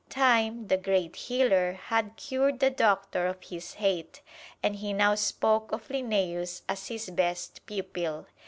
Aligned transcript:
Time, 0.09 0.65
the 0.65 0.77
great 0.77 1.15
healer, 1.15 1.73
had 1.73 2.15
cured 2.17 2.59
the 2.59 2.71
Doctor 2.71 3.27
of 3.27 3.39
his 3.43 3.73
hate, 3.75 4.23
and 4.63 4.77
he 4.77 4.93
now 4.93 5.13
spoke 5.13 5.71
of 5.71 5.89
Linnæus 5.89 6.63
as 6.67 6.87
his 6.87 7.11
best 7.11 7.63
pupil. 7.67 8.25